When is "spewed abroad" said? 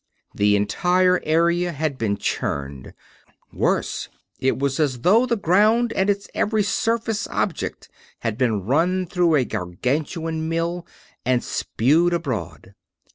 11.43-12.73